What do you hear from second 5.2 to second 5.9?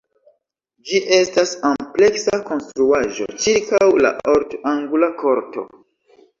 korto.